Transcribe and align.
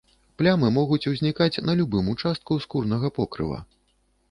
Плямы 0.41 0.71
могуць 0.77 1.07
узнікаць 1.11 1.61
на 1.67 1.77
любым 1.83 2.09
участку 2.15 2.59
скурнага 2.67 3.15
покрыва. 3.21 3.63